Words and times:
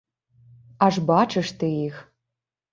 Аж 0.87 0.95
бачыш 1.11 1.53
ты 1.61 1.73
іх! 1.87 2.03